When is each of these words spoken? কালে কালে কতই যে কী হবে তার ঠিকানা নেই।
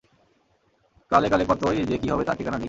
কালে 1.11 1.27
কালে 1.29 1.43
কতই 1.45 1.77
যে 1.85 1.97
কী 1.97 2.07
হবে 2.09 2.23
তার 2.23 2.35
ঠিকানা 2.37 2.51
নেই। 2.51 2.59